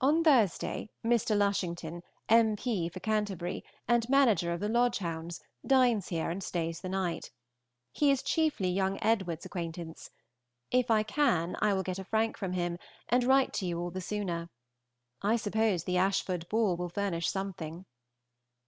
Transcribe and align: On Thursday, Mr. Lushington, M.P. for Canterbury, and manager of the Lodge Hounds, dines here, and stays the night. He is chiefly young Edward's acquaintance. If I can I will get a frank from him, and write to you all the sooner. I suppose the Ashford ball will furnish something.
On 0.00 0.22
Thursday, 0.22 0.88
Mr. 1.04 1.36
Lushington, 1.36 2.02
M.P. 2.28 2.88
for 2.90 3.00
Canterbury, 3.00 3.64
and 3.88 4.08
manager 4.08 4.52
of 4.52 4.60
the 4.60 4.68
Lodge 4.68 4.98
Hounds, 4.98 5.40
dines 5.66 6.10
here, 6.10 6.30
and 6.30 6.44
stays 6.44 6.80
the 6.80 6.88
night. 6.88 7.32
He 7.92 8.12
is 8.12 8.22
chiefly 8.22 8.68
young 8.68 9.02
Edward's 9.02 9.44
acquaintance. 9.46 10.10
If 10.70 10.92
I 10.92 11.02
can 11.02 11.56
I 11.60 11.74
will 11.74 11.82
get 11.82 11.98
a 11.98 12.04
frank 12.04 12.36
from 12.36 12.52
him, 12.52 12.78
and 13.08 13.24
write 13.24 13.52
to 13.54 13.66
you 13.66 13.80
all 13.80 13.90
the 13.90 14.00
sooner. 14.00 14.48
I 15.22 15.34
suppose 15.34 15.82
the 15.82 15.96
Ashford 15.98 16.48
ball 16.48 16.76
will 16.76 16.88
furnish 16.88 17.28
something. 17.28 17.84